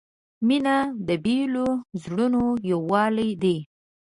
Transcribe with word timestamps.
•مینه 0.47 0.77
د 1.07 1.09
بېلو 1.23 1.67
زړونو 2.01 2.43
یووالی 2.71 3.29
دی. 3.41 3.57